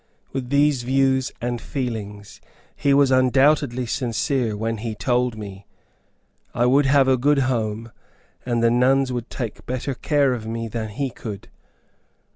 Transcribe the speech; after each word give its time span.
With 0.33 0.49
these 0.49 0.81
views 0.81 1.31
and 1.41 1.61
feelings, 1.61 2.41
he 2.75 2.91
was 2.91 3.11
undoubtedly 3.11 3.85
sincere 3.85 4.57
when 4.57 4.77
he 4.77 4.95
told 4.95 5.37
me, 5.37 5.67
"I 6.55 6.65
would 6.65 6.87
have 6.87 7.07
a 7.07 7.17
good 7.17 7.37
home, 7.45 7.91
and 8.43 8.63
the 8.63 8.71
nuns 8.71 9.13
would 9.13 9.29
take 9.29 9.63
better 9.67 9.93
care 9.93 10.33
of 10.33 10.47
me 10.47 10.67
than 10.67 10.89
he 10.89 11.11
could." 11.11 11.49